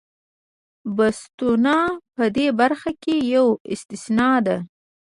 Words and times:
بوتسوانا 0.95 1.79
په 2.15 2.23
دې 2.35 2.47
برخه 2.59 2.91
کې 3.03 3.15
یوه 3.33 3.53
استثنا 3.73 4.31
ده. 4.45 4.57